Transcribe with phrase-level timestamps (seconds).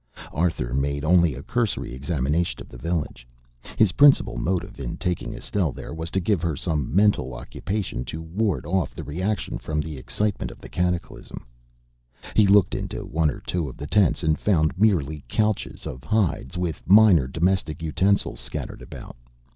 [0.33, 3.27] Arthur made only a cursory examination of the village.
[3.77, 8.19] His principal motive in taking Estelle there was to give her some mental occupation to
[8.19, 11.45] ward off the reaction from the excitement of the cataclysm.
[12.35, 16.57] He looked into one or two of the tents and found merely couches of hides,
[16.57, 19.17] with minor domestic utensils scattered about.